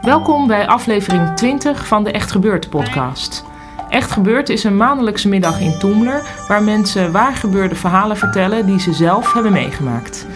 [0.00, 3.44] Welkom bij aflevering 20 van de Echt Gebeurd podcast.
[3.88, 8.80] Echt Gebeurd is een maandelijkse middag in Toemler waar mensen waar gebeurde verhalen vertellen die
[8.80, 10.26] ze zelf hebben meegemaakt.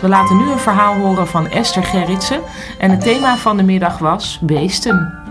[0.00, 2.40] We laten nu een verhaal horen van Esther Gerritsen
[2.78, 5.21] en het thema van de middag was beesten.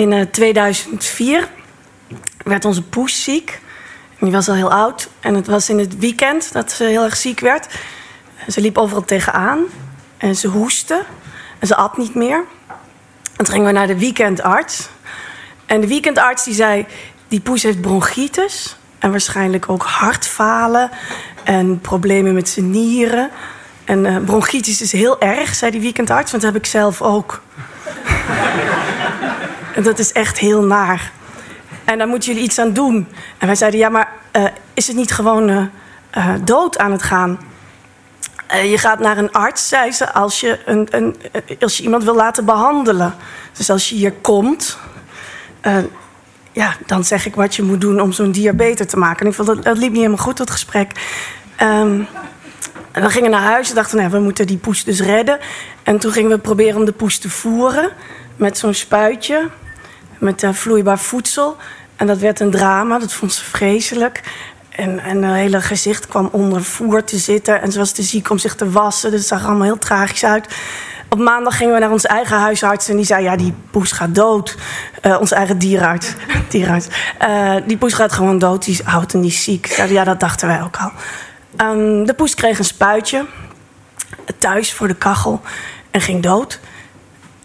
[0.00, 1.48] In eh, 2004
[2.44, 3.60] werd onze poes ziek.
[4.20, 5.08] Die was al heel oud.
[5.20, 7.66] En het was in het weekend dat ze heel erg ziek werd.
[8.48, 9.60] Ze liep overal tegenaan.
[10.16, 11.04] En ze hoestte.
[11.58, 12.44] En ze at niet meer.
[13.36, 14.88] En toen gingen we naar de weekendarts.
[15.66, 16.86] En de weekendarts die zei...
[17.28, 18.76] die poes heeft bronchitis.
[18.98, 20.90] En waarschijnlijk ook hartfalen.
[21.44, 23.30] En problemen met zijn nieren.
[23.84, 26.30] En eh, bronchitis is heel erg, zei die weekendarts.
[26.30, 27.42] Want dat heb ik zelf ook.
[29.82, 31.12] Dat is echt heel naar.
[31.84, 33.08] En daar moeten jullie iets aan doen.
[33.38, 35.64] En wij zeiden, ja, maar eh, is het niet gewoon eh,
[36.10, 37.38] eh, dood aan het gaan?
[38.64, 41.16] Je gaat naar een arts, zei ze, als je, een, een,
[41.60, 43.14] als je iemand wil laten behandelen.
[43.56, 44.78] Dus als je hier komt,
[46.52, 49.20] ja, dan zeg ik wat je moet doen om zo'n dier beter te maken.
[49.20, 50.92] En ik vond dat, dat liep niet helemaal goed, dat gesprek.
[51.56, 52.02] Ehm,
[52.92, 55.38] en we gingen naar huis en dachten, nou, we moeten die poes dus redden.
[55.82, 57.90] En toen gingen we proberen om de poes te voeren
[58.36, 59.48] met zo'n spuitje,
[60.20, 61.56] met eh, vloeibaar voedsel.
[61.96, 64.20] En dat werd een drama, dat vond ze vreselijk.
[64.68, 67.62] En, en haar hele gezicht kwam onder voer te zitten.
[67.62, 70.24] En ze was te ziek om zich te wassen, dus het zag allemaal heel tragisch
[70.24, 70.46] uit.
[71.08, 74.14] Op maandag gingen we naar onze eigen huisarts en die zei: Ja, die poes gaat
[74.14, 74.56] dood.
[75.00, 76.14] Eh, onze eigen dierenarts.
[76.50, 76.86] dierenarts.
[77.18, 79.66] Eh, die poes gaat gewoon dood, die is oud en die is ziek.
[79.66, 80.92] Ja, dat dachten wij ook al.
[81.56, 83.26] Ehm, de poes kreeg een spuitje
[84.38, 85.40] thuis voor de kachel
[85.90, 86.60] en ging dood.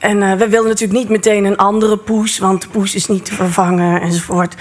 [0.05, 3.25] En eh, we wilden natuurlijk niet meteen een andere poes, want de poes is niet
[3.25, 4.55] te vervangen enzovoort.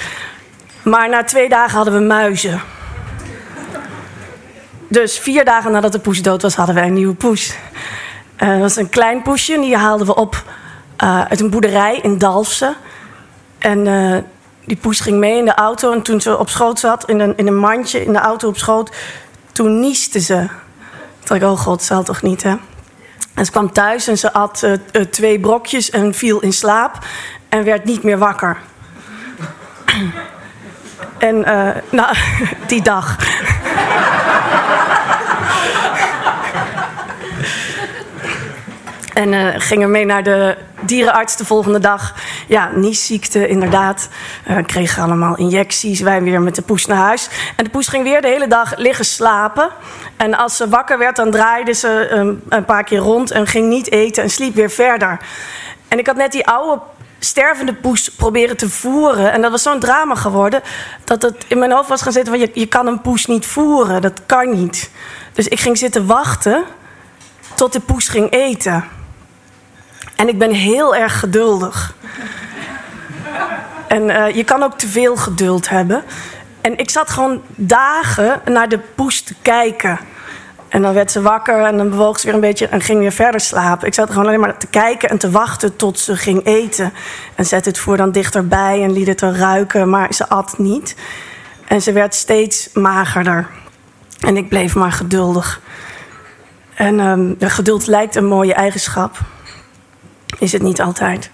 [0.83, 2.61] Maar na twee dagen hadden we muizen.
[4.89, 7.57] Dus vier dagen nadat de poes dood was, hadden wij een nieuwe poes.
[8.37, 10.43] Eh, dat was een klein poesje, die haalden we op
[10.97, 12.77] eh, uit een boerderij in Dalfsen.
[13.59, 13.85] En
[14.65, 15.93] die poes ging mee in de auto.
[15.93, 18.57] En toen ze op schoot zat, in een, in een mandje in de auto op
[18.57, 18.97] schoot,
[19.53, 20.37] toen nieste ze.
[20.37, 22.57] Toen dacht ik, oh god, zal toch niet, hè?
[23.35, 26.99] En ze kwam thuis en ze at eh, eh, twee brokjes en viel in slaap.
[27.49, 28.57] En werd niet meer wakker.
[31.19, 32.17] En eh, nou,
[32.67, 33.17] die dag.
[39.15, 42.15] En eh, gingen mee naar de dierenarts de volgende dag.
[42.47, 44.09] Ja, niesziekte, inderdaad.
[44.45, 46.01] Eh kregen allemaal injecties.
[46.01, 47.29] Wij weer met de poes naar huis.
[47.57, 49.71] En de poes ging weer de hele dag liggen slapen.
[50.17, 52.19] En als ze wakker werd, dan draaide ze eh,
[52.49, 55.19] een paar keer rond en ging niet eten en sliep weer verder.
[55.89, 56.83] En ik had net die oude
[57.19, 59.33] stervende poes proberen te voeren.
[59.33, 60.63] En dat was zo'n drama geworden
[61.05, 63.47] dat het in mijn hoofd was gaan zitten van je, je kan een poes niet
[63.47, 64.03] voeren.
[64.03, 64.91] Dat kan niet.
[65.33, 66.65] Dus ik ging zitten wachten
[67.55, 68.85] tot de poes ging eten.
[70.17, 71.95] En ik ben heel erg geduldig.
[73.89, 76.05] En eh, je kan ook te veel geduld hebben.
[76.61, 79.99] En ik zat gewoon dagen naar de poes te kijken.
[80.69, 83.13] En dan werd ze wakker en dan bewoog ze weer een beetje en ging weer
[83.13, 83.87] verder slapen.
[83.87, 86.93] Ik zat gewoon alleen maar te kijken en te wachten tot ze ging eten.
[87.35, 90.97] En zette het voer dan dichterbij en liet het er ruiken, maar ze at niet.
[91.69, 93.47] En ze werd steeds magerder.
[94.21, 95.61] En ik bleef maar geduldig.
[96.75, 99.19] En de geduld lijkt een mooie eigenschap.
[100.45, 101.31] Is het niet altijd.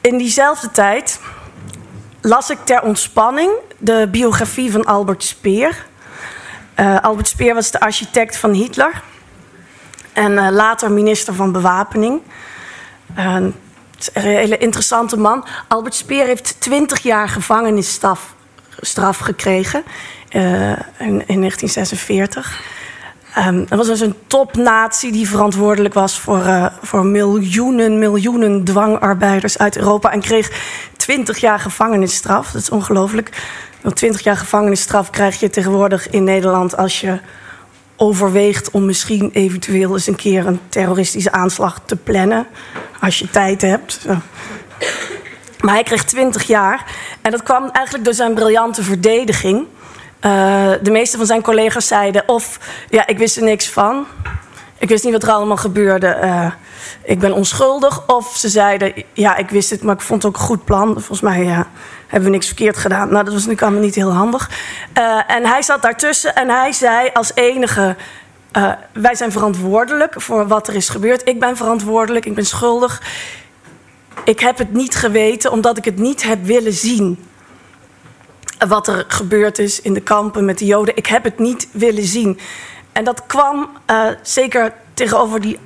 [0.00, 1.20] In diezelfde tijd
[2.20, 5.86] las ik ter ontspanning de biografie van Albert Speer.
[6.76, 9.02] Uh, Albert Speer was de architect van Hitler
[10.12, 12.20] en uh, later minister van Bewapening.
[13.98, 15.44] Is een hele interessante man.
[15.68, 18.34] Albert Speer heeft 20 jaar gevangenisstraf
[18.80, 19.84] straf gekregen
[20.28, 22.62] in, in 1946.
[23.38, 29.58] Um, dat was dus een topnatie die verantwoordelijk was voor, uh, voor miljoenen, miljoenen dwangarbeiders
[29.58, 30.12] uit Europa.
[30.12, 30.50] En kreeg
[30.96, 32.50] 20 jaar gevangenisstraf.
[32.50, 33.42] Dat is ongelooflijk.
[33.94, 37.18] 20 jaar gevangenisstraf krijg je tegenwoordig in Nederland als je
[37.96, 42.46] overweegt om misschien eventueel eens een keer een terroristische aanslag te plannen.
[43.00, 44.06] Als je tijd hebt.
[45.60, 46.84] Maar hij kreeg 20 jaar.
[47.22, 49.66] En dat kwam eigenlijk door zijn briljante verdediging.
[50.24, 52.58] Uh, de meeste van zijn collega's zeiden of
[52.90, 54.06] ja, ik wist er niks van.
[54.78, 56.18] Ik wist niet wat er allemaal gebeurde.
[56.22, 56.46] Uh,
[57.02, 58.06] ik ben onschuldig.
[58.06, 60.92] Of ze zeiden ja, ik wist het, maar ik vond het ook een goed plan.
[60.92, 61.64] Volgens mij
[62.06, 63.08] hebben we niks verkeerd gedaan.
[63.10, 64.50] Nou, dat was natuurlijk allemaal niet heel handig.
[64.98, 67.96] Uh, en hij zat daartussen en hij zei als enige.
[68.92, 71.28] wij zijn verantwoordelijk voor wat er is gebeurd.
[71.28, 73.02] Ik ben verantwoordelijk, ik ben schuldig.
[74.24, 77.18] Ik heb het niet geweten omdat ik het niet heb willen zien
[78.68, 80.96] wat er gebeurd is in de kampen met de Joden.
[80.96, 82.38] Ik heb het niet willen zien.
[82.92, 85.58] En dat kwam uh, zeker tegenover die,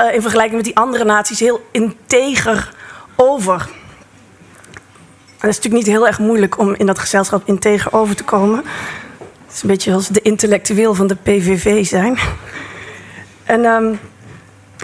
[0.00, 2.74] uh, in vergelijking met die andere naties heel integer
[3.16, 3.54] over.
[3.54, 8.24] En het is natuurlijk niet heel erg moeilijk om in dat gezelschap integer over te
[8.24, 8.64] komen.
[9.46, 12.18] Het is een beetje als de intellectueel van de PVV zijn.
[13.44, 13.98] En, um,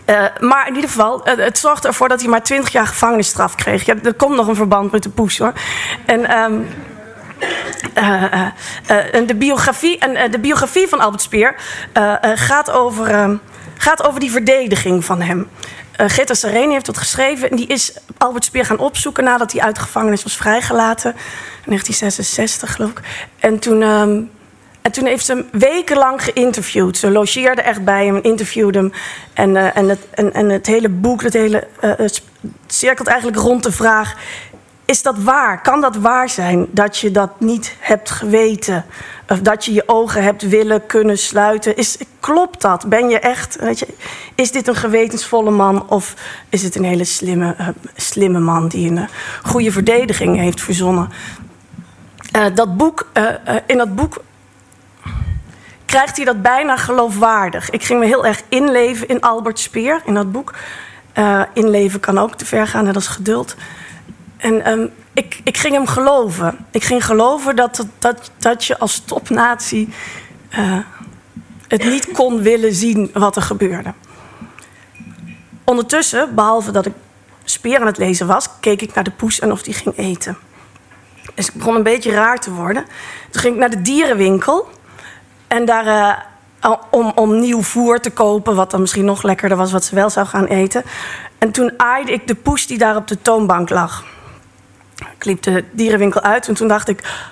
[0.07, 3.85] uh, maar in ieder geval, het zorgde ervoor dat hij maar 20 jaar gevangenisstraf kreeg.
[3.85, 5.53] Ja, er komt nog een verband met de poes hoor.
[6.07, 6.67] En um,
[7.99, 8.23] uh,
[8.91, 11.55] uh, de, biografie, en, de biografie van Albert Speer
[12.35, 13.39] gaat, over,
[13.77, 15.49] gaat over die verdediging van hem.
[16.01, 19.61] Uh, Greta Sereni heeft dat geschreven en die is Albert Speer gaan opzoeken nadat hij
[19.61, 21.11] uit gevangenis was vrijgelaten.
[21.65, 23.01] In 1966, geloof ik.
[23.39, 24.31] En toen, um,
[24.83, 26.97] en toen heeft ze hem wekenlang geïnterviewd.
[26.97, 28.93] Ze logeerde echt bij hem, interviewde hem.
[29.33, 31.67] En, en, het, en, het hele boek, het hele,
[32.67, 34.15] cirkelt eigenlijk rond de vraag:
[34.91, 35.63] is dat waar?
[35.63, 38.85] Kan dat waar zijn dat je dat niet hebt geweten?
[39.29, 41.77] Of dat je je ogen hebt willen kunnen sluiten?
[41.77, 42.89] Is, klopt dat?
[42.89, 43.87] Ben je echt, weet je,
[44.35, 46.15] is dit een gewetensvolle man of
[46.49, 49.05] is het een hele slimme, uh, slimme man die een uh,
[49.43, 51.09] goede verdediging heeft verzonnen?
[52.37, 53.11] Uh, dat boek,
[53.67, 54.23] in dat boek
[55.85, 57.71] krijgt hij dat bijna geloofwaardig.
[57.71, 60.55] Ik ging me heel erg inleven in Albert Speer, in dat boek.
[61.55, 63.57] inleven kan ook te ver gaan, net als geduld.
[64.41, 66.67] En um, ik, ik ging hem geloven.
[66.71, 69.89] Ik ging geloven dat, dat, dat je als topnatie
[70.59, 70.79] uh,
[71.69, 73.93] het niet kon willen zien wat er gebeurde.
[75.65, 76.93] Ondertussen, behalve dat ik
[77.45, 80.39] speer aan het lezen was, keek ik naar de poes en of die ging eten.
[81.35, 82.85] Dus ik begon een beetje raar te worden.
[83.31, 84.69] Toen ging ik naar de dierenwinkel.
[85.47, 85.87] En daar,
[86.63, 89.95] uh, om, om nieuw voer te kopen, wat dan misschien nog lekkerder was, wat ze
[89.95, 90.85] wel zou gaan eten.
[91.39, 94.05] En toen aaide ik de poes die daar op de toonbank lag.
[95.01, 97.29] Ik liep de dierenwinkel uit en toen dacht ik...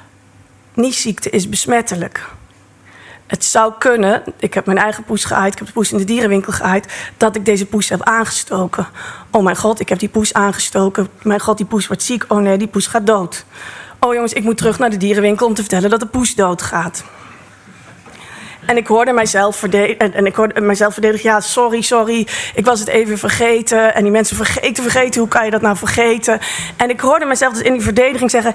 [0.75, 2.27] Niesziekte is besmettelijk.
[3.27, 5.53] Het zou kunnen, ik heb mijn eigen poes gehaaid...
[5.53, 7.13] ik heb de poes in de dierenwinkel gehaaid...
[7.17, 8.87] dat ik deze poes heb aangestoken.
[9.31, 11.09] Oh mijn god, ik heb die poes aangestoken.
[11.23, 12.25] Mijn god, die poes wordt ziek.
[12.29, 13.45] Oh nee, die poes gaat dood.
[13.99, 15.47] Oh jongens, ik moet terug naar de dierenwinkel...
[15.47, 17.05] om te vertellen dat de poes doodgaat.
[18.69, 21.31] En ik hoorde mijzelf, verdedigen, en ik hoorde mijzelf verdedigen.
[21.31, 22.27] Ja, sorry, sorry.
[22.55, 23.95] Ik was het even vergeten.
[23.95, 25.21] En die mensen vergeten, vergeten.
[25.21, 26.41] Hoe kan je dat nou vergeten?
[26.77, 28.55] En ik hoorde mezelf dus in die verdediging zeggen...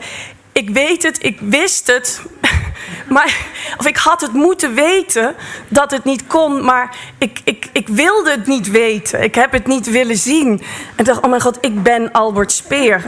[0.52, 2.22] Ik weet het, ik wist het.
[3.10, 3.38] Maar,
[3.78, 5.36] of ik had het moeten weten
[5.68, 9.24] dat het niet kon, maar ik, ik, ik wilde het niet weten.
[9.24, 10.62] Ik heb het niet willen zien.
[10.96, 13.04] En dacht, oh mijn god, ik ben Albert Speer.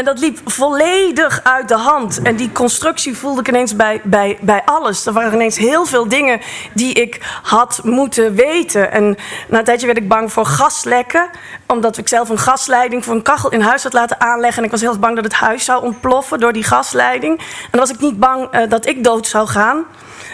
[0.00, 2.22] En dat liep volledig uit de hand.
[2.22, 5.06] En die constructie voelde ik ineens bij, bij, bij alles.
[5.06, 6.40] Er waren ineens heel veel dingen
[6.72, 8.92] die ik had moeten weten.
[8.92, 9.16] En
[9.48, 11.30] na een tijdje werd ik bang voor gaslekken.
[11.66, 14.58] Omdat ik zelf een gasleiding voor een kachel in huis had laten aanleggen.
[14.58, 17.38] En ik was heel bang dat het huis zou ontploffen door die gasleiding.
[17.38, 19.84] En dan was ik niet bang uh, dat ik dood zou gaan.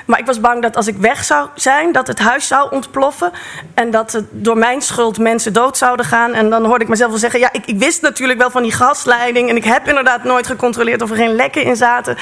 [0.06, 3.32] Maar ik was bang dat als ik weg zou zijn, dat het huis zou ontploffen.
[3.74, 6.34] En dat het door mijn schuld mensen dood zouden gaan.
[6.34, 8.72] En dan hoorde ik mezelf wel zeggen: Ja, ik, ik wist natuurlijk wel van die
[8.72, 9.48] gasleiding.
[9.48, 12.16] En ik heb inderdaad nooit gecontroleerd of er geen lekken in zaten.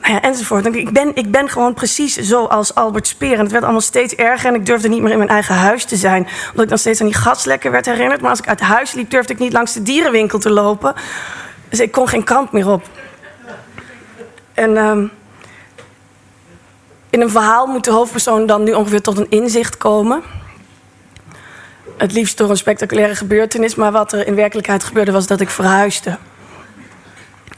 [0.00, 0.66] Nou ja, enzovoort.
[0.66, 3.32] Ik ben, ik ben gewoon precies zoals Albert Speer.
[3.32, 4.48] En het werd allemaal steeds erger.
[4.48, 6.28] En ik durfde niet meer in mijn eigen huis te zijn.
[6.50, 8.20] Omdat ik dan steeds aan die gaslekken werd herinnerd.
[8.20, 10.94] Maar als ik uit huis liep, durfde ik niet langs de dierenwinkel te lopen.
[11.68, 12.82] Dus ik kon geen kant meer op.
[14.54, 14.76] En.
[14.76, 15.10] Um,
[17.16, 20.22] in een verhaal moet de hoofdpersoon dan nu ongeveer tot een inzicht komen.
[21.96, 25.50] Het liefst door een spectaculaire gebeurtenis, maar wat er in werkelijkheid gebeurde was dat ik
[25.50, 26.18] verhuisde.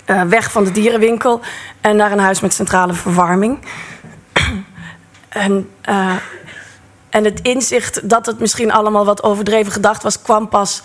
[0.04, 1.40] eh, weg van de dierenwinkel
[1.80, 3.58] en naar een huis met centrale verwarming.
[5.28, 6.16] en, uh,
[7.10, 10.82] en het inzicht dat het misschien allemaal wat overdreven gedacht was, kwam pas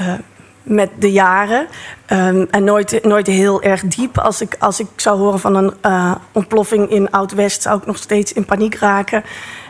[0.00, 0.12] uh,
[0.66, 1.66] met de jaren.
[2.12, 4.18] Um, en nooit, nooit heel erg diep.
[4.18, 7.96] Als ik, als ik zou horen van een uh, ontploffing in Oud-West, zou ik nog
[7.96, 9.24] steeds in paniek raken.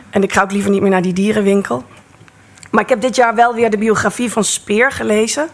[0.09, 1.83] En ik ga ook liever niet meer naar die dierenwinkel.
[2.71, 5.47] Maar ik heb dit jaar wel weer de biografie van Speer gelezen.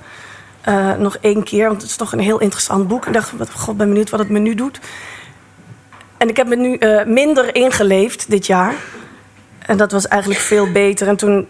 [0.70, 3.06] Uh, nog één keer, want het is toch een heel interessant boek.
[3.06, 4.80] Ik dacht, god, ben benieuwd wat het me nu doet.
[6.18, 8.74] En ik heb me nu uh, minder ingeleefd dit jaar.
[9.60, 11.08] En dat was eigenlijk veel beter.
[11.08, 11.48] En toen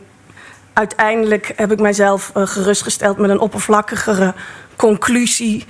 [0.74, 4.34] uiteindelijk heb ik mijzelf uh, gerustgesteld met een oppervlakkigere
[4.76, 5.66] conclusie.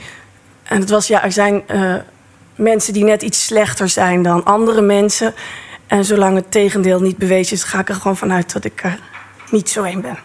[0.63, 1.95] En het was, ja, er zijn uh,
[2.55, 5.33] mensen die net iets slechter zijn dan andere mensen.
[5.87, 8.99] En zolang het tegendeel niet bewezen is, ga ik er gewoon vanuit dat ik er
[9.49, 10.17] niet zo een ben.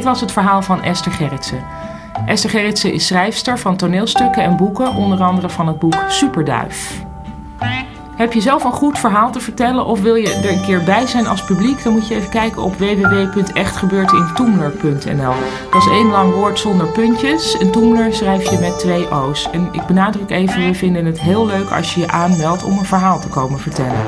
[0.00, 1.64] Dit was het verhaal van Esther Gerritsen.
[2.26, 7.04] Esther Gerritsen is schrijfster van toneelstukken en boeken, onder andere van het boek Superduif.
[8.16, 11.06] Heb je zelf een goed verhaal te vertellen of wil je er een keer bij
[11.06, 11.82] zijn als publiek?
[11.82, 15.34] Dan moet je even kijken op www.echtgebeurtenintoemler.nl.
[15.70, 17.58] Dat is één lang woord zonder puntjes.
[17.58, 19.50] En Toemler schrijf je met twee O's.
[19.50, 22.84] En ik benadruk even, we vinden het heel leuk als je je aanmeldt om een
[22.84, 24.04] verhaal te komen vertellen.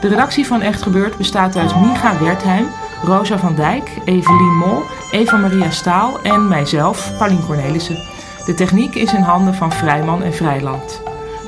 [0.00, 2.66] De redactie van Echt Gebeurd bestaat uit Micha Wertheim,
[3.04, 7.98] Rosa van Dijk, Evelien Mol, Eva Maria Staal en mijzelf, Paulien Cornelissen.
[8.46, 11.02] De techniek is in handen van Vrijman en Vrijland.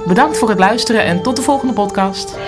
[0.07, 2.39] Bedankt voor het luisteren en tot de volgende podcast.